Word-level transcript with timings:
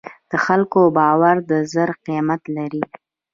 د 0.31 0.31
خلکو 0.45 0.79
باور 0.97 1.35
د 1.49 1.51
زر 1.71 1.89
قیمت 2.05 2.41
لري. 2.55 2.83